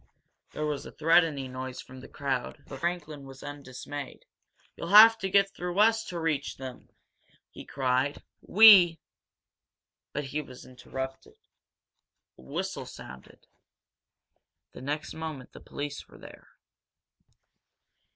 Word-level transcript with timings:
There 0.49 0.65
was 0.65 0.87
a 0.87 0.91
threatening 0.91 1.51
noise 1.51 1.79
from 1.79 1.99
the 1.99 2.07
crowd, 2.07 2.63
but 2.67 2.79
Franklin 2.79 3.23
was 3.23 3.43
undismayed. 3.43 4.25
"You'll 4.75 4.87
have 4.87 5.15
to 5.19 5.29
get 5.29 5.51
through 5.51 5.77
us 5.77 6.03
to 6.05 6.19
reach 6.19 6.57
them!" 6.57 6.89
he 7.51 7.65
cried. 7.65 8.19
"We" 8.41 8.99
But 10.13 10.23
he 10.23 10.41
was 10.41 10.65
interrupted. 10.65 11.37
A 12.39 12.41
whistle 12.41 12.87
sounded. 12.87 13.45
The 14.71 14.81
next 14.81 15.13
moment 15.13 15.51
the 15.51 15.59
police 15.61 16.07
were 16.07 16.17
there. 16.17 16.47